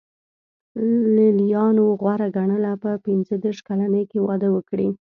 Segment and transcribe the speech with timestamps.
[1.15, 4.89] لېلیانو غوره ګڼله په پنځه دېرش کلنۍ کې واده وکړي.